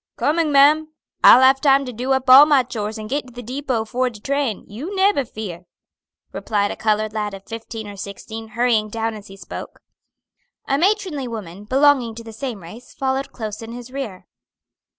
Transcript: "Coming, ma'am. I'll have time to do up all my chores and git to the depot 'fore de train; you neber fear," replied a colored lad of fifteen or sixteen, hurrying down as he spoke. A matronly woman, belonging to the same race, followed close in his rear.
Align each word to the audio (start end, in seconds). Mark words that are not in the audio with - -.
"Coming, 0.17 0.51
ma'am. 0.51 0.87
I'll 1.23 1.41
have 1.43 1.61
time 1.61 1.85
to 1.85 1.93
do 1.93 2.11
up 2.13 2.27
all 2.27 2.47
my 2.47 2.63
chores 2.63 2.97
and 2.97 3.07
git 3.07 3.27
to 3.27 3.33
the 3.33 3.43
depot 3.43 3.85
'fore 3.85 4.09
de 4.09 4.19
train; 4.19 4.65
you 4.67 4.95
neber 4.95 5.25
fear," 5.25 5.67
replied 6.31 6.71
a 6.71 6.75
colored 6.75 7.13
lad 7.13 7.35
of 7.35 7.45
fifteen 7.45 7.87
or 7.87 7.95
sixteen, 7.95 8.47
hurrying 8.57 8.89
down 8.89 9.13
as 9.13 9.27
he 9.27 9.37
spoke. 9.37 9.79
A 10.67 10.79
matronly 10.79 11.27
woman, 11.27 11.65
belonging 11.65 12.15
to 12.15 12.23
the 12.23 12.33
same 12.33 12.63
race, 12.63 12.95
followed 12.95 13.31
close 13.31 13.61
in 13.61 13.73
his 13.73 13.91
rear. 13.91 14.25